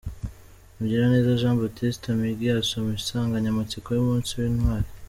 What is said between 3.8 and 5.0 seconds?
y'umunsi w'Intwali.